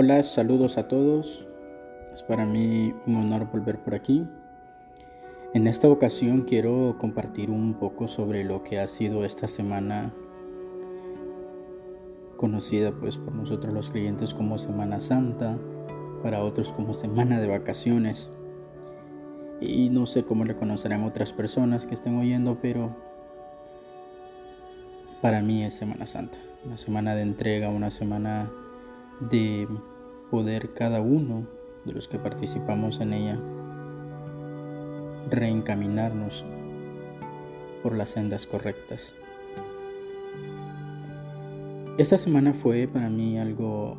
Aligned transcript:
Hola, 0.00 0.22
saludos 0.22 0.78
a 0.78 0.86
todos. 0.86 1.44
Es 2.14 2.22
para 2.22 2.46
mí 2.46 2.94
un 3.08 3.16
honor 3.16 3.48
volver 3.50 3.80
por 3.80 3.96
aquí. 3.96 4.24
En 5.54 5.66
esta 5.66 5.88
ocasión 5.88 6.42
quiero 6.42 6.94
compartir 7.00 7.50
un 7.50 7.74
poco 7.74 8.06
sobre 8.06 8.44
lo 8.44 8.62
que 8.62 8.78
ha 8.78 8.86
sido 8.86 9.24
esta 9.24 9.48
semana 9.48 10.14
conocida 12.36 12.92
pues 12.92 13.16
por 13.16 13.34
nosotros 13.34 13.74
los 13.74 13.90
creyentes 13.90 14.34
como 14.34 14.58
Semana 14.58 15.00
Santa, 15.00 15.58
para 16.22 16.44
otros 16.44 16.68
como 16.68 16.94
Semana 16.94 17.40
de 17.40 17.48
Vacaciones. 17.48 18.30
Y 19.60 19.88
no 19.88 20.06
sé 20.06 20.22
cómo 20.22 20.44
le 20.44 20.54
conocerán 20.54 21.02
otras 21.02 21.32
personas 21.32 21.88
que 21.88 21.94
estén 21.94 22.16
oyendo, 22.20 22.58
pero 22.62 22.94
para 25.20 25.42
mí 25.42 25.64
es 25.64 25.74
Semana 25.74 26.06
Santa, 26.06 26.38
una 26.64 26.78
semana 26.78 27.16
de 27.16 27.22
entrega, 27.22 27.68
una 27.68 27.90
semana 27.90 28.48
de 29.20 29.68
poder 30.30 30.74
cada 30.74 31.00
uno 31.00 31.46
de 31.84 31.92
los 31.92 32.08
que 32.08 32.18
participamos 32.18 33.00
en 33.00 33.12
ella 33.12 33.38
reencaminarnos 35.30 36.44
por 37.82 37.94
las 37.94 38.10
sendas 38.10 38.46
correctas. 38.46 39.14
Esta 41.98 42.16
semana 42.16 42.54
fue 42.54 42.86
para 42.86 43.08
mí 43.08 43.38
algo 43.38 43.96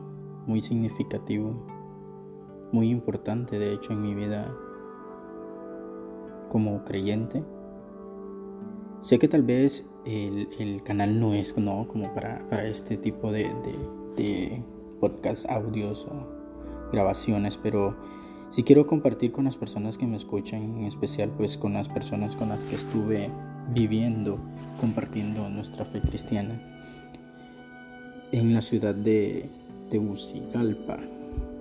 muy 0.48 0.62
significativo, 0.62 1.54
muy 2.72 2.90
importante 2.90 3.60
de 3.60 3.74
hecho 3.74 3.92
en 3.92 4.02
mi 4.02 4.16
vida 4.16 4.50
como 6.50 6.84
creyente. 6.84 7.44
Sé 9.02 9.20
que 9.20 9.28
tal 9.28 9.44
vez 9.44 9.90
el, 10.06 10.82
canal 10.84 11.20
no 11.20 11.34
es 11.34 11.58
¿no? 11.58 11.88
como 11.88 12.14
para, 12.14 12.48
para 12.50 12.68
este 12.68 12.98
tipo 12.98 13.32
de, 13.32 13.50
de, 14.16 14.64
podcast, 15.00 15.50
audios 15.50 16.06
o 16.06 16.92
grabaciones, 16.92 17.58
pero 17.58 17.96
si 18.50 18.64
quiero 18.64 18.88
compartir 18.88 19.32
con 19.32 19.46
las 19.46 19.58
personas 19.58 19.98
que 19.98 20.08
me 20.08 20.18
escuchan, 20.18 20.62
en 20.62 20.84
especial 20.84 21.30
pues 21.38 21.58
con 21.58 21.74
las 21.74 21.88
personas 21.88 22.36
con 22.36 22.50
las 22.50 22.66
que 22.66 22.76
estuve 22.76 23.30
viviendo, 23.74 24.40
compartiendo 24.80 25.50
nuestra 25.50 25.86
fe 25.86 26.02
cristiana 26.02 26.60
en 28.32 28.54
la 28.54 28.62
ciudad 28.62 28.96
de 28.96 29.50
Tegucigalpa, 29.90 30.98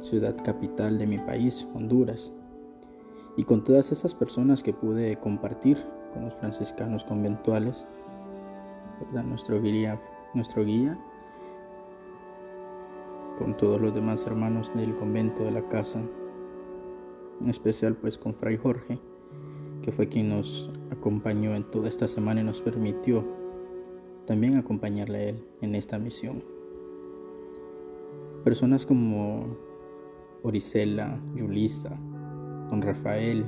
ciudad 0.02 0.36
capital 0.42 0.98
de 0.98 1.06
mi 1.06 1.18
país, 1.18 1.66
Honduras, 1.74 2.32
y 3.36 3.44
con 3.44 3.64
todas 3.64 3.92
esas 3.92 4.14
personas 4.14 4.62
que 4.62 4.72
pude 4.72 5.16
compartir 5.18 5.78
con 6.12 6.24
los 6.24 6.34
franciscanos 6.34 7.04
conventuales, 7.04 7.86
Nuestro, 9.12 9.62
guía, 9.62 10.00
nuestro 10.34 10.64
guía, 10.64 10.98
con 13.38 13.56
todos 13.56 13.80
los 13.80 13.94
demás 13.94 14.26
hermanos 14.26 14.72
del 14.74 14.96
convento 14.96 15.44
de 15.44 15.52
la 15.52 15.68
casa, 15.68 16.02
en 17.40 17.48
especial 17.48 17.94
pues 17.94 18.18
con 18.18 18.34
Fray 18.34 18.56
Jorge, 18.56 18.98
que 19.82 19.92
fue 19.92 20.08
quien 20.08 20.30
nos 20.30 20.70
acompañó 20.90 21.54
en 21.54 21.62
toda 21.70 21.88
esta 21.88 22.08
semana 22.08 22.40
y 22.40 22.44
nos 22.44 22.60
permitió 22.60 23.24
también 24.26 24.56
acompañarle 24.56 25.18
a 25.18 25.22
él 25.30 25.44
en 25.62 25.74
esta 25.74 25.98
misión. 25.98 26.42
Personas 28.44 28.84
como 28.84 29.56
Orisela, 30.42 31.18
Yulisa, 31.34 31.96
Don 32.68 32.82
Rafael, 32.82 33.44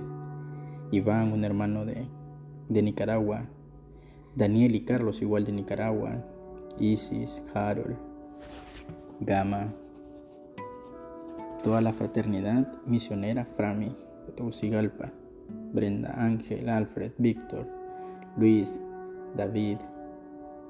Iván, 0.92 1.32
un 1.32 1.44
hermano 1.44 1.84
de, 1.84 2.06
de 2.68 2.82
Nicaragua, 2.82 3.44
Daniel 4.36 4.74
y 4.74 4.84
Carlos, 4.84 5.20
igual 5.20 5.44
de 5.44 5.52
Nicaragua, 5.52 6.24
Isis, 6.78 7.42
Harold, 7.52 7.96
Gama, 9.20 9.74
toda 11.62 11.80
la 11.80 11.92
fraternidad 11.92 12.66
misionera 12.86 13.44
Frami 13.44 13.94
Tegucigalpa, 14.30 15.12
Brenda, 15.72 16.14
Ángel, 16.16 16.68
Alfred, 16.68 17.12
Víctor, 17.18 17.66
Luis, 18.36 18.80
David, 19.36 19.78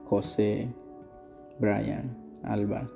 José, 0.07 0.69
Brian, 1.59 2.17
Alba, 2.43 2.89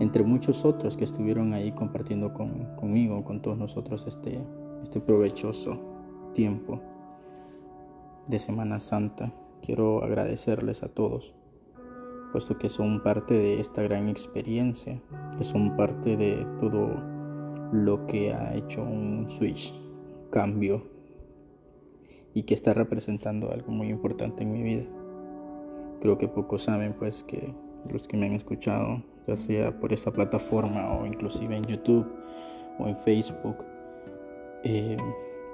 entre 0.00 0.24
muchos 0.24 0.64
otros 0.64 0.96
que 0.96 1.04
estuvieron 1.04 1.52
ahí 1.54 1.72
compartiendo 1.72 2.34
conmigo, 2.34 3.24
con 3.24 3.40
todos 3.40 3.56
nosotros 3.56 4.04
este, 4.06 4.40
este 4.82 5.00
provechoso 5.00 5.78
tiempo 6.34 6.80
de 8.26 8.38
Semana 8.38 8.80
Santa. 8.80 9.32
Quiero 9.62 10.02
agradecerles 10.02 10.82
a 10.82 10.88
todos, 10.88 11.34
puesto 12.34 12.58
que 12.58 12.68
son 12.68 13.00
parte 13.00 13.32
de 13.32 13.60
esta 13.60 13.80
gran 13.82 14.08
experiencia, 14.08 15.00
que 15.38 15.44
son 15.44 15.76
parte 15.76 16.16
de 16.16 16.44
todo 16.58 17.00
lo 17.70 18.08
que 18.08 18.34
ha 18.34 18.56
hecho 18.56 18.82
un 18.82 19.28
switch, 19.28 19.72
cambio, 20.32 20.82
y 22.34 22.42
que 22.42 22.54
está 22.54 22.74
representando 22.74 23.52
algo 23.52 23.70
muy 23.70 23.86
importante 23.86 24.42
en 24.42 24.50
mi 24.50 24.64
vida. 24.64 24.84
Creo 26.00 26.18
que 26.18 26.26
pocos 26.26 26.64
saben 26.64 26.94
pues 26.94 27.22
que 27.22 27.54
los 27.88 28.08
que 28.08 28.16
me 28.16 28.26
han 28.26 28.32
escuchado 28.32 29.04
ya 29.28 29.36
sea 29.36 29.78
por 29.78 29.92
esta 29.92 30.10
plataforma 30.10 30.92
o 30.92 31.06
inclusive 31.06 31.56
en 31.56 31.62
YouTube 31.62 32.04
o 32.80 32.88
en 32.88 32.96
Facebook, 32.96 33.58
eh, 34.64 34.96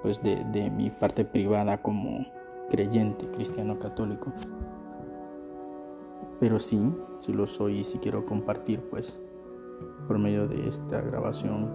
pues 0.01 0.23
de, 0.23 0.71
mi 0.71 0.89
parte 0.89 1.27
privada 1.27 1.83
como 1.83 2.25
creyente 2.71 3.31
cristiano 3.33 3.79
católico. 3.79 4.33
Pero 6.41 6.59
sí, 6.59 6.93
si 7.19 7.33
lo 7.33 7.47
soy 7.47 7.81
y 7.81 7.85
si 7.85 7.99
quiero 7.99 8.27
compartir 8.27 8.81
pues 8.91 9.21
por 10.09 10.19
medio 10.19 10.49
de 10.49 10.69
esta 10.69 11.01
grabación 11.03 11.71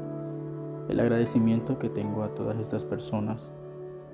el 0.90 1.00
agradecimiento 1.00 1.80
que 1.80 1.90
tengo 1.90 2.24
a 2.24 2.36
todas 2.36 2.60
estas 2.60 2.84
personas 2.84 3.52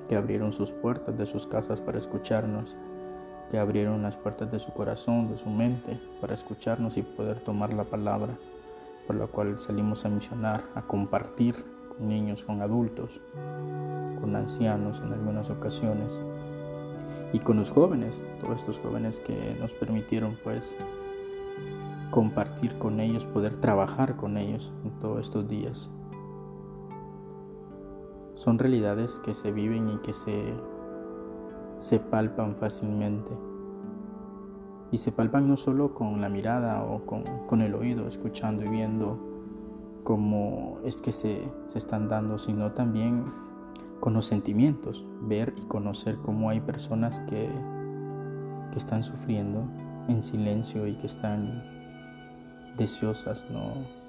que 0.07 0.15
abrieron 0.15 0.53
sus 0.53 0.71
puertas 0.71 1.17
de 1.17 1.25
sus 1.25 1.47
casas 1.47 1.81
para 1.81 1.97
escucharnos 1.97 2.77
que 3.49 3.59
abrieron 3.59 4.01
las 4.01 4.15
puertas 4.15 4.49
de 4.49 4.59
su 4.59 4.71
corazón, 4.71 5.29
de 5.29 5.37
su 5.37 5.49
mente, 5.49 5.99
para 6.21 6.33
escucharnos 6.33 6.95
y 6.95 7.01
poder 7.01 7.41
tomar 7.41 7.73
la 7.73 7.83
palabra 7.83 8.37
por 9.05 9.17
la 9.17 9.27
cual 9.27 9.59
salimos 9.59 10.05
a 10.05 10.09
misionar, 10.09 10.63
a 10.73 10.83
compartir 10.83 11.65
con 11.89 12.07
niños, 12.07 12.45
con 12.45 12.61
adultos, 12.61 13.19
con 14.21 14.35
ancianos 14.37 15.01
en 15.03 15.11
algunas 15.11 15.49
ocasiones 15.49 16.17
y 17.33 17.39
con 17.39 17.57
los 17.57 17.71
jóvenes, 17.71 18.21
todos 18.39 18.59
estos 18.59 18.79
jóvenes 18.79 19.19
que 19.19 19.55
nos 19.59 19.71
permitieron 19.73 20.37
pues 20.43 20.75
compartir 22.11 22.77
con 22.77 22.99
ellos, 22.99 23.25
poder 23.25 23.57
trabajar 23.57 24.17
con 24.17 24.37
ellos 24.37 24.73
en 24.83 24.91
todos 24.99 25.21
estos 25.21 25.47
días. 25.47 25.89
Son 28.35 28.57
realidades 28.57 29.19
que 29.19 29.33
se 29.33 29.51
viven 29.51 29.89
y 29.89 29.97
que 29.97 30.13
se 30.13 30.55
se 31.81 31.99
palpan 31.99 32.55
fácilmente. 32.55 33.31
Y 34.91 34.99
se 34.99 35.11
palpan 35.11 35.47
no 35.47 35.57
solo 35.57 35.93
con 35.93 36.21
la 36.21 36.29
mirada 36.29 36.83
o 36.83 37.05
con, 37.05 37.61
el 37.61 37.73
oído, 37.73 38.07
escuchando 38.07 38.63
y 38.63 38.69
viendo 38.69 39.17
cómo 40.03 40.79
es 40.83 41.01
que 41.01 41.11
se, 41.11 41.51
están 41.73 42.07
dando, 42.07 42.37
sino 42.37 42.73
también 42.73 43.25
con 44.01 44.13
los 44.13 44.25
sentimientos, 44.25 45.05
ver 45.21 45.53
y 45.57 45.61
conocer 45.61 46.17
cómo 46.17 46.49
hay 46.49 46.59
personas 46.59 47.21
que, 47.21 47.49
que 48.71 48.77
están 48.77 49.03
sufriendo 49.03 49.63
en 50.09 50.21
silencio 50.21 50.87
y 50.87 50.95
que 50.95 51.07
están 51.07 51.63
deseosas, 52.75 53.45
¿no? 53.49 54.01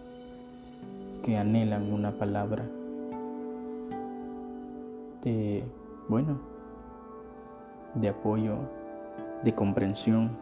que 1.22 1.36
anhelan 1.36 1.92
una 1.92 2.10
palabra 2.10 2.64
de, 5.22 5.64
bueno, 6.08 6.40
de 7.94 8.08
apoyo, 8.08 8.58
de 9.44 9.54
comprensión, 9.54 10.36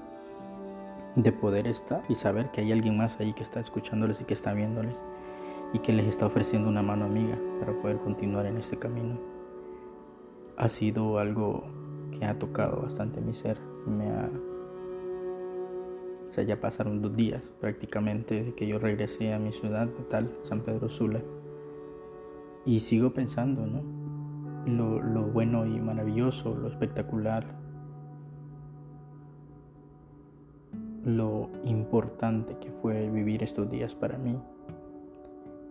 de 1.17 1.33
poder 1.33 1.67
estar 1.67 2.03
y 2.09 2.15
saber 2.15 2.51
que 2.51 2.63
hay 2.63 2.73
alguien 2.73 2.97
más 2.97 3.19
ahí 3.21 3.33
que 3.33 3.43
está 3.43 3.61
escuchándoles 3.61 4.21
y 4.21 4.25
que 4.25 4.35
está 4.35 4.53
viéndoles 4.55 4.97
y 5.73 5.81
que 5.81 5.93
les 5.93 6.07
está 6.07 6.27
ofreciendo 6.27 6.69
una 6.69 6.83
mano 6.83 7.05
amiga 7.05 7.37
para 7.59 7.73
poder 7.73 7.99
continuar 7.99 8.47
en 8.47 8.57
este 8.57 8.79
camino. 8.79 9.40
Ha 10.61 10.69
sido 10.69 11.19
algo 11.19 11.65
que 12.13 12.27
ha 12.27 12.39
tocado 12.39 12.83
bastante 12.83 13.23
mi 13.23 13.33
ser. 13.33 13.57
Me 13.87 14.11
ya 16.47 16.61
pasaron 16.61 17.01
dos 17.01 17.17
días 17.17 17.55
prácticamente 17.61 18.45
de 18.45 18.55
que 18.55 18.67
yo 18.67 18.79
regresé 18.79 19.33
a 19.33 19.39
mi 19.39 19.53
ciudad 19.53 19.87
natal, 19.87 20.31
San 20.43 20.61
Pedro 20.61 20.91
Sula. 20.91 21.23
Y 22.67 22.81
sigo 22.81 23.15
pensando, 23.15 23.67
¿no? 23.67 23.83
lo, 24.67 25.23
bueno 25.23 25.65
y 25.65 25.81
maravilloso, 25.81 26.55
lo 26.55 26.69
espectacular, 26.69 27.59
lo 31.07 31.49
importante 31.65 32.59
que 32.59 32.71
fue 32.71 33.09
vivir 33.09 33.43
estos 33.43 33.71
días 33.71 33.95
para 33.95 34.19
mí. 34.19 34.39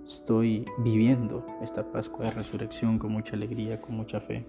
Estoy 0.04 0.66
viviendo 0.80 1.46
esta 1.62 1.92
Pascua 1.92 2.26
de 2.26 2.32
Resurrección 2.32 2.98
con 2.98 3.12
mucha 3.12 3.36
alegría, 3.36 3.80
con 3.80 3.96
mucha 3.96 4.20
fe, 4.20 4.48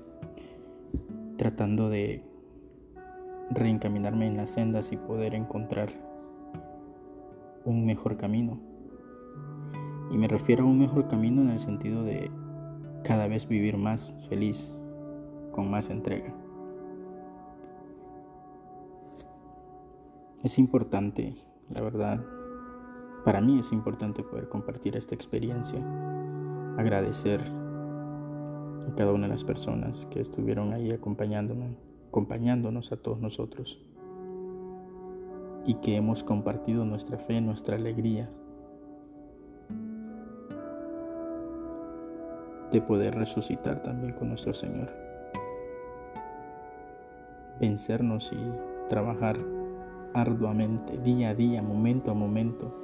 tratando 1.40 1.88
de 1.88 2.22
reencaminarme 3.50 4.26
en 4.26 4.36
las 4.36 4.50
sendas 4.50 4.92
y 4.92 4.98
poder 4.98 5.34
encontrar 5.34 5.90
un 7.64 7.86
mejor 7.86 8.18
camino. 8.18 8.60
Y 10.10 10.18
me 10.18 10.28
refiero 10.28 10.64
a 10.64 10.66
un 10.66 10.78
mejor 10.78 11.08
camino 11.08 11.40
en 11.40 11.48
el 11.48 11.58
sentido 11.58 12.04
de 12.04 12.30
cada 13.04 13.26
vez 13.26 13.48
vivir 13.48 13.78
más 13.78 14.12
feliz, 14.28 14.76
con 15.50 15.70
más 15.70 15.88
entrega. 15.88 16.30
Es 20.42 20.58
importante, 20.58 21.36
la 21.70 21.80
verdad, 21.80 22.22
para 23.24 23.40
mí 23.40 23.60
es 23.60 23.72
importante 23.72 24.22
poder 24.22 24.50
compartir 24.50 24.94
esta 24.94 25.14
experiencia, 25.14 25.82
agradecer 26.76 27.59
a 28.90 28.96
cada 28.96 29.12
una 29.12 29.26
de 29.26 29.32
las 29.32 29.44
personas 29.44 30.06
que 30.10 30.20
estuvieron 30.20 30.72
ahí 30.72 30.90
acompañándonos, 30.90 31.76
acompañándonos 32.08 32.92
a 32.92 32.96
todos 32.96 33.20
nosotros. 33.20 33.80
Y 35.66 35.74
que 35.74 35.96
hemos 35.96 36.24
compartido 36.24 36.84
nuestra 36.84 37.18
fe, 37.18 37.40
nuestra 37.40 37.76
alegría 37.76 38.30
de 42.72 42.80
poder 42.80 43.14
resucitar 43.14 43.82
también 43.82 44.14
con 44.14 44.28
nuestro 44.28 44.54
Señor. 44.54 44.90
Vencernos 47.60 48.32
y 48.32 48.88
trabajar 48.88 49.38
arduamente, 50.14 50.98
día 50.98 51.30
a 51.30 51.34
día, 51.34 51.62
momento 51.62 52.10
a 52.10 52.14
momento, 52.14 52.74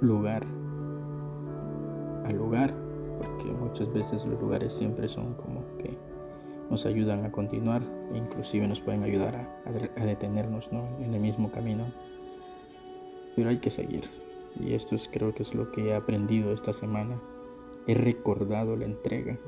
lugar 0.00 0.44
a 2.24 2.32
lugar, 2.32 2.72
muchas 3.50 3.92
veces 3.92 4.24
los 4.24 4.40
lugares 4.40 4.72
siempre 4.72 5.08
son 5.08 5.34
como 5.34 5.76
que 5.78 5.96
nos 6.70 6.86
ayudan 6.86 7.24
a 7.24 7.32
continuar 7.32 7.82
e 8.12 8.18
inclusive 8.18 8.66
nos 8.66 8.80
pueden 8.80 9.02
ayudar 9.02 9.62
a, 9.66 10.04
detenernos 10.04 10.70
en 11.00 11.14
el 11.14 11.20
mismo 11.20 11.50
camino. 11.50 11.92
Pero 13.36 13.50
hay 13.50 13.58
que 13.58 13.70
seguir. 13.70 14.04
Y 14.60 14.74
esto 14.74 14.94
es, 14.94 15.08
creo 15.10 15.34
que 15.34 15.42
es 15.42 15.54
lo 15.54 15.70
que 15.72 15.88
he 15.88 15.94
aprendido 15.94 16.52
esta 16.52 16.72
semana. 16.72 17.20
He 17.86 17.94
recordado 17.94 18.76
la 18.76 18.84
entrega. 18.84 19.38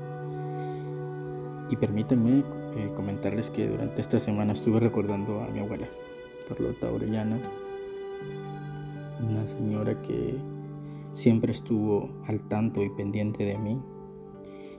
Y 1.69 1.75
permítanme 1.77 2.43
eh, 2.75 2.91
comentarles 2.95 3.49
que 3.49 3.67
durante 3.67 4.01
esta 4.01 4.19
semana 4.19 4.53
estuve 4.53 4.79
recordando 4.79 5.41
a 5.41 5.47
mi 5.47 5.59
abuela, 5.59 5.87
Carlota 6.47 6.91
Orellana, 6.91 7.39
una 9.19 9.47
señora 9.47 9.99
que 10.03 10.37
siempre 11.15 11.51
estuvo 11.53 12.09
al 12.27 12.41
tanto 12.47 12.83
y 12.83 12.89
pendiente 12.91 13.43
de 13.45 13.57
mí. 13.57 13.81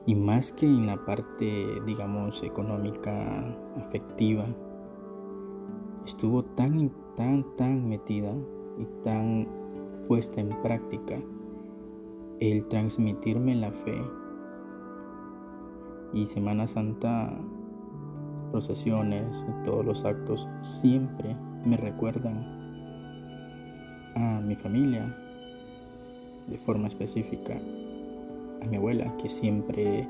Y 0.07 0.15
más 0.15 0.53
que 0.53 0.67
en 0.67 0.87
la 0.87 1.05
parte, 1.05 1.81
digamos, 1.85 2.45
económica, 2.45 3.57
afectiva, 3.77 4.47
estuvo 6.07 6.45
tan, 6.45 6.93
tan, 7.17 7.45
tan 7.57 7.89
metida 7.89 8.33
y 8.79 8.85
tan 9.03 9.49
puesta 10.07 10.41
en 10.41 10.51
práctica 10.63 11.19
el 12.39 12.69
transmitirme 12.69 13.57
la 13.57 13.73
fe. 13.73 14.01
Y 16.13 16.27
Semana 16.27 16.67
Santa, 16.69 17.37
procesiones 18.53 19.45
y 19.49 19.65
todos 19.65 19.85
los 19.85 20.05
actos 20.05 20.47
siempre 20.61 21.37
me 21.65 21.77
recuerdan 21.77 22.45
a 24.15 24.41
mi 24.41 24.55
familia, 24.55 25.26
de 26.47 26.59
forma 26.59 26.89
específica, 26.89 27.61
a 28.63 28.67
mi 28.67 28.77
abuela, 28.77 29.17
que 29.17 29.29
siempre 29.29 30.09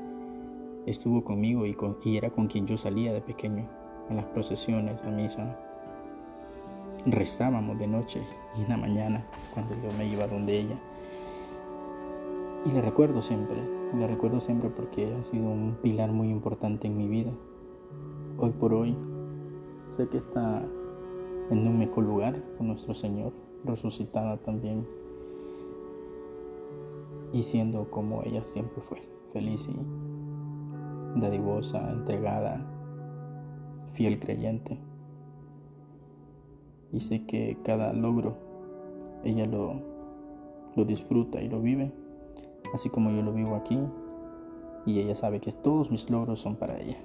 estuvo 0.85 1.23
conmigo 1.23 1.65
y, 1.65 1.75
y 2.03 2.17
era 2.17 2.29
con 2.29 2.47
quien 2.47 2.65
yo 2.67 2.77
salía 2.77 3.13
de 3.13 3.21
pequeño, 3.21 3.67
en 4.09 4.15
las 4.15 4.25
procesiones, 4.25 5.03
a 5.03 5.09
misa 5.09 5.57
rezábamos 7.05 7.77
de 7.79 7.87
noche 7.87 8.21
y 8.57 8.63
en 8.63 8.69
la 8.69 8.77
mañana 8.77 9.25
cuando 9.53 9.73
yo 9.75 9.91
me 9.97 10.07
iba 10.07 10.27
donde 10.27 10.59
ella. 10.59 10.75
Y 12.65 12.71
le 12.71 12.81
recuerdo 12.81 13.21
siempre, 13.21 13.57
le 13.95 14.07
recuerdo 14.07 14.41
siempre 14.41 14.69
porque 14.69 15.13
ha 15.13 15.23
sido 15.23 15.49
un 15.49 15.77
pilar 15.81 16.11
muy 16.11 16.29
importante 16.29 16.87
en 16.87 16.97
mi 16.97 17.07
vida. 17.07 17.31
Hoy 18.37 18.51
por 18.51 18.73
hoy 18.73 18.95
sé 19.95 20.07
que 20.09 20.17
está 20.17 20.63
en 21.49 21.67
un 21.67 21.79
mejor 21.79 22.03
lugar 22.03 22.43
con 22.57 22.67
nuestro 22.67 22.93
Señor, 22.93 23.31
resucitada 23.63 24.37
también 24.37 24.85
y 27.37 27.43
siendo 27.43 27.91
como 27.91 28.23
ella 28.23 28.41
siempre 28.45 28.81
fue, 28.81 28.99
feliz 29.31 29.69
y 29.69 31.19
dadivosa, 31.19 31.91
entregada, 31.91 32.65
fiel 33.93 34.19
creyente 34.19 34.79
y 36.91 36.99
sé 36.99 37.27
que 37.27 37.55
cada 37.63 37.93
logro 37.93 38.37
ella 39.23 39.45
lo, 39.45 39.75
lo 40.75 40.83
disfruta 40.83 41.39
y 41.39 41.47
lo 41.47 41.61
vive, 41.61 41.91
así 42.73 42.89
como 42.89 43.11
yo 43.11 43.21
lo 43.21 43.33
vivo 43.33 43.55
aquí 43.55 43.79
y 44.87 44.99
ella 44.99 45.13
sabe 45.13 45.39
que 45.39 45.51
todos 45.51 45.91
mis 45.91 46.09
logros 46.09 46.39
son 46.39 46.55
para 46.55 46.79
ella. 46.79 46.97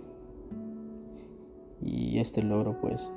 Y 1.82 2.20
este 2.20 2.43
logro 2.43 2.81
pues 2.81 3.12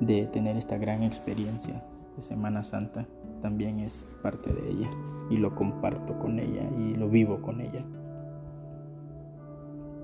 de 0.00 0.24
tener 0.28 0.56
esta 0.56 0.78
gran 0.78 1.02
experiencia 1.02 1.84
de 2.16 2.22
Semana 2.22 2.62
Santa 2.62 3.06
también 3.40 3.80
es 3.80 4.08
parte 4.22 4.52
de 4.52 4.70
ella 4.70 4.90
y 5.30 5.36
lo 5.36 5.54
comparto 5.54 6.18
con 6.18 6.38
ella 6.38 6.68
y 6.78 6.94
lo 6.94 7.08
vivo 7.08 7.40
con 7.40 7.60
ella. 7.60 7.84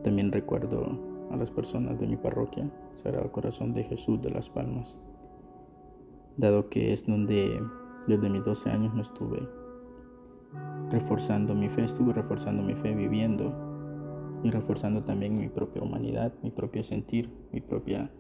También 0.02 0.32
recuerdo 0.32 0.98
a 1.30 1.36
las 1.36 1.50
personas 1.50 1.98
de 1.98 2.06
mi 2.06 2.16
parroquia, 2.16 2.70
Sagrado 2.94 3.32
Corazón 3.32 3.72
de 3.72 3.84
Jesús 3.84 4.22
de 4.22 4.30
las 4.30 4.48
Palmas, 4.48 4.98
dado 6.36 6.68
que 6.68 6.92
es 6.92 7.06
donde 7.06 7.60
desde 8.06 8.30
mis 8.30 8.44
12 8.44 8.70
años 8.70 8.94
me 8.94 9.02
estuve 9.02 9.48
reforzando 10.90 11.54
mi 11.54 11.68
fe, 11.68 11.84
estuve 11.84 12.12
reforzando 12.12 12.62
mi 12.62 12.74
fe 12.74 12.94
viviendo 12.94 13.52
y 14.44 14.50
reforzando 14.50 15.02
también 15.02 15.36
mi 15.36 15.48
propia 15.48 15.82
humanidad, 15.82 16.32
mi 16.42 16.50
propio 16.50 16.84
sentir, 16.84 17.30
mi 17.52 17.60
propia 17.60 18.10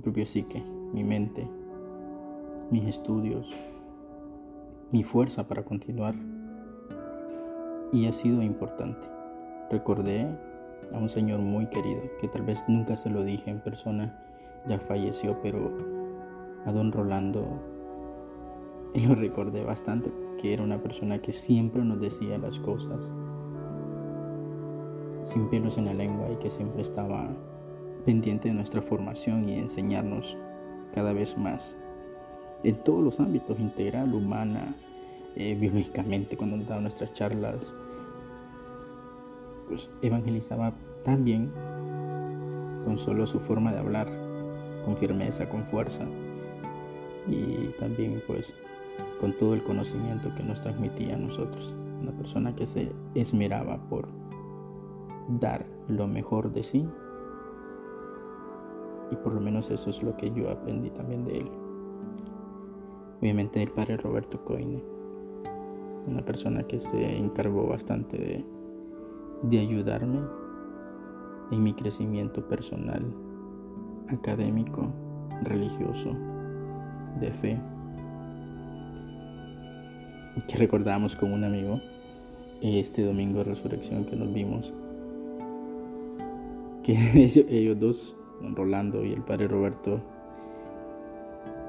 mi 0.00 0.04
propio 0.04 0.24
psique, 0.24 0.62
mi 0.94 1.04
mente, 1.04 1.46
mis 2.70 2.86
estudios, 2.86 3.54
mi 4.92 5.02
fuerza 5.02 5.46
para 5.46 5.64
continuar. 5.64 6.14
Y 7.92 8.06
ha 8.06 8.12
sido 8.12 8.42
importante. 8.42 9.06
Recordé 9.70 10.26
a 10.92 10.98
un 10.98 11.08
señor 11.08 11.40
muy 11.40 11.66
querido, 11.66 12.02
que 12.20 12.28
tal 12.28 12.42
vez 12.42 12.62
nunca 12.68 12.96
se 12.96 13.10
lo 13.10 13.22
dije 13.22 13.50
en 13.50 13.60
persona, 13.60 14.18
ya 14.66 14.78
falleció, 14.78 15.40
pero 15.42 15.70
a 16.66 16.72
don 16.72 16.92
Rolando 16.92 17.46
lo 18.94 19.14
recordé 19.14 19.64
bastante 19.64 20.12
que 20.38 20.52
era 20.54 20.62
una 20.62 20.82
persona 20.82 21.20
que 21.20 21.32
siempre 21.32 21.84
nos 21.84 22.00
decía 22.00 22.38
las 22.38 22.58
cosas 22.60 23.12
sin 25.22 25.48
pelos 25.48 25.76
en 25.76 25.84
la 25.84 25.94
lengua 25.94 26.30
y 26.30 26.36
que 26.36 26.50
siempre 26.50 26.82
estaba 26.82 27.28
pendiente 28.04 28.48
de 28.48 28.54
nuestra 28.54 28.80
formación 28.80 29.48
y 29.48 29.58
enseñarnos 29.58 30.36
cada 30.94 31.12
vez 31.12 31.36
más 31.36 31.78
en 32.62 32.76
todos 32.84 33.02
los 33.02 33.20
ámbitos, 33.20 33.58
integral, 33.58 34.14
humana, 34.14 34.74
eh, 35.36 35.54
biológicamente, 35.54 36.36
cuando 36.36 36.56
nos 36.56 36.66
daba 36.66 36.80
nuestras 36.80 37.12
charlas, 37.14 37.72
pues 39.68 39.88
evangelizaba 40.02 40.72
tan 41.04 41.24
bien 41.24 41.52
con 42.84 42.98
solo 42.98 43.26
su 43.26 43.38
forma 43.40 43.72
de 43.72 43.78
hablar, 43.78 44.08
con 44.84 44.96
firmeza, 44.96 45.48
con 45.48 45.64
fuerza 45.64 46.04
y 47.28 47.68
también 47.78 48.22
pues 48.26 48.54
con 49.20 49.32
todo 49.34 49.54
el 49.54 49.62
conocimiento 49.62 50.34
que 50.34 50.42
nos 50.42 50.60
transmitía 50.60 51.14
a 51.14 51.18
nosotros. 51.18 51.74
Una 52.00 52.12
persona 52.12 52.54
que 52.54 52.66
se 52.66 52.92
esmeraba 53.14 53.78
por 53.88 54.08
dar 55.38 55.66
lo 55.88 56.08
mejor 56.08 56.52
de 56.52 56.62
sí. 56.62 56.88
Y 59.10 59.16
por 59.16 59.32
lo 59.32 59.40
menos 59.40 59.70
eso 59.70 59.90
es 59.90 60.02
lo 60.02 60.16
que 60.16 60.32
yo 60.32 60.50
aprendí 60.50 60.90
también 60.90 61.24
de 61.24 61.38
él. 61.38 61.50
Obviamente 63.20 63.62
el 63.62 63.70
padre 63.70 63.96
Roberto 63.96 64.42
Coine. 64.44 64.82
Una 66.06 66.24
persona 66.24 66.62
que 66.62 66.80
se 66.80 67.18
encargó 67.18 67.66
bastante 67.66 68.16
de, 68.16 68.44
de 69.42 69.58
ayudarme 69.58 70.20
en 71.50 71.62
mi 71.62 71.74
crecimiento 71.74 72.46
personal, 72.48 73.04
académico, 74.08 74.92
religioso 75.42 76.16
de 77.20 77.32
fe 77.32 77.60
y 80.36 80.40
que 80.42 80.56
recordamos 80.56 81.16
con 81.16 81.32
un 81.32 81.44
amigo 81.44 81.80
este 82.62 83.04
domingo 83.04 83.38
de 83.38 83.44
resurrección 83.44 84.04
que 84.04 84.16
nos 84.16 84.32
vimos 84.32 84.72
que 86.82 86.94
ellos 87.48 87.80
dos 87.80 88.16
Rolando 88.54 89.04
y 89.04 89.12
el 89.12 89.22
padre 89.22 89.48
Roberto 89.48 90.00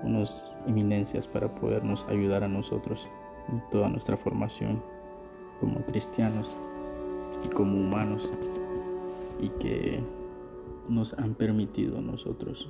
unas 0.03 0.50
eminencias 0.67 1.27
para 1.27 1.53
podernos 1.55 2.05
ayudar 2.09 2.43
a 2.43 2.47
nosotros 2.47 3.07
en 3.49 3.61
toda 3.69 3.89
nuestra 3.89 4.17
formación 4.17 4.81
como 5.59 5.83
cristianos 5.85 6.57
y 7.45 7.49
como 7.49 7.79
humanos 7.79 8.31
y 9.39 9.49
que 9.49 9.99
nos 10.89 11.13
han 11.13 11.33
permitido 11.33 12.01
nosotros 12.01 12.69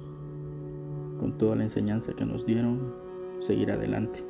con 1.19 1.37
toda 1.37 1.55
la 1.55 1.63
enseñanza 1.63 2.13
que 2.13 2.25
nos 2.25 2.45
dieron, 2.45 2.93
seguir 3.39 3.71
adelante. 3.71 4.25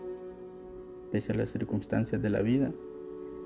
pese 1.11 1.33
a 1.33 1.35
las 1.35 1.49
circunstancias 1.49 2.21
de 2.21 2.29
la 2.29 2.41
vida 2.41 2.71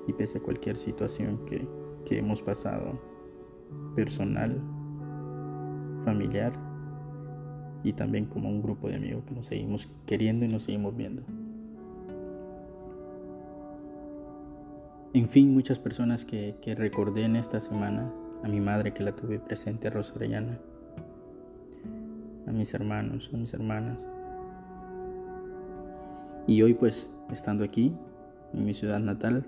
y 0.08 0.14
pese 0.14 0.38
a 0.38 0.42
cualquier 0.42 0.78
situación 0.78 1.40
que, 1.46 1.68
que 2.06 2.20
hemos 2.20 2.42
pasado, 2.42 3.00
personal, 3.96 4.62
familiar 6.06 6.65
y 7.86 7.94
también 7.94 8.26
como 8.26 8.50
un 8.50 8.64
grupo 8.64 8.90
de 8.90 8.96
amigos 8.96 9.24
que 9.26 9.36
nos 9.36 9.46
seguimos 9.46 9.88
queriendo 10.08 10.44
y 10.44 10.48
nos 10.48 10.64
seguimos 10.64 10.98
viendo. 10.98 11.22
En 15.14 15.30
fin, 15.30 15.54
muchas 15.54 15.78
personas 15.78 16.26
que, 16.26 16.56
que 16.64 16.74
recordé 16.74 17.26
en 17.26 17.36
esta 17.36 17.60
semana, 17.60 18.12
a 18.44 18.48
mi 18.48 18.60
madre 18.60 18.92
que 18.92 19.04
la 19.04 19.16
tuve 19.16 19.38
presente, 19.40 19.88
a 19.88 19.92
Rosa 19.92 20.16
Orellana, 20.16 20.58
a 22.48 22.52
mis 22.52 22.74
hermanos, 22.74 23.30
a 23.32 23.38
mis 23.38 23.54
hermanas. 23.54 24.08
Y 26.48 26.64
hoy 26.64 26.74
pues, 26.74 27.12
estando 27.32 27.64
aquí, 27.64 27.94
en 28.54 28.66
mi 28.66 28.74
ciudad 28.74 29.00
natal, 29.00 29.46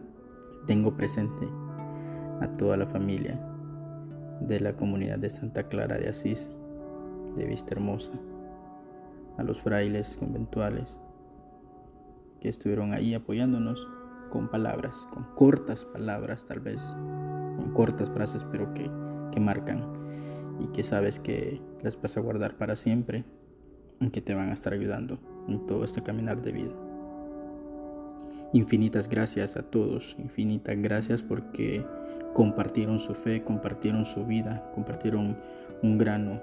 tengo 0.67 0.95
presente 0.95 1.47
a 2.39 2.47
toda 2.57 2.77
la 2.77 2.85
familia 2.85 3.39
de 4.41 4.59
la 4.59 4.73
comunidad 4.73 5.17
de 5.17 5.31
Santa 5.31 5.63
Clara 5.63 5.97
de 5.97 6.09
Asís, 6.09 6.51
de 7.37 7.45
Vista 7.45 7.73
Hermosa, 7.73 8.11
a 9.37 9.43
los 9.43 9.61
frailes 9.61 10.17
conventuales 10.17 10.99
que 12.41 12.49
estuvieron 12.49 12.93
ahí 12.93 13.13
apoyándonos 13.13 13.87
con 14.29 14.49
palabras, 14.49 15.07
con 15.13 15.23
cortas 15.35 15.85
palabras 15.85 16.45
tal 16.45 16.59
vez, 16.59 16.83
con 17.55 17.71
cortas 17.73 18.09
frases 18.09 18.45
pero 18.51 18.73
que, 18.73 18.89
que 19.31 19.39
marcan 19.39 19.85
y 20.59 20.67
que 20.67 20.83
sabes 20.83 21.19
que 21.19 21.61
las 21.83 21.99
vas 22.01 22.17
a 22.17 22.21
guardar 22.21 22.57
para 22.57 22.75
siempre 22.75 23.23
y 23.99 24.09
que 24.09 24.21
te 24.21 24.35
van 24.35 24.49
a 24.49 24.53
estar 24.53 24.73
ayudando 24.73 25.19
en 25.47 25.65
todo 25.65 25.83
este 25.83 26.03
caminar 26.03 26.41
de 26.41 26.51
vida. 26.51 26.73
Infinitas 28.53 29.09
gracias 29.09 29.57
a 29.57 29.63
todos, 29.63 30.15
infinitas 30.19 30.75
gracias 30.77 31.21
porque 31.21 31.85
compartieron 32.33 32.99
su 32.99 33.13
fe, 33.13 33.43
compartieron 33.43 34.05
su 34.05 34.25
vida, 34.25 34.71
compartieron 34.73 35.37
un 35.83 35.97
grano 35.97 36.39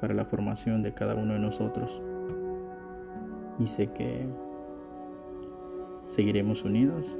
para 0.00 0.14
la 0.14 0.24
formación 0.24 0.82
de 0.82 0.92
cada 0.94 1.14
uno 1.14 1.34
de 1.34 1.38
nosotros. 1.38 2.02
Y 3.58 3.66
sé 3.66 3.88
que 3.88 4.26
seguiremos 6.06 6.64
unidos 6.64 7.16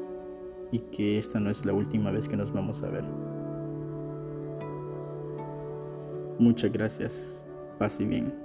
y 0.73 0.79
que 0.79 1.19
esta 1.19 1.39
no 1.39 1.51
es 1.51 1.65
la 1.65 1.73
última 1.73 2.11
vez 2.11 2.29
que 2.29 2.37
nos 2.37 2.53
vamos 2.53 2.83
a 2.83 2.89
ver. 2.89 3.05
Muchas 6.39 6.73
gracias. 6.73 7.45
Paz 7.79 8.01
y 8.01 8.07
bien. 8.07 8.40